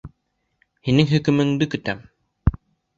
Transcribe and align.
Һинең 0.89 1.09
хөкөмөңдө 1.13 1.71
көтәм. 1.77 2.05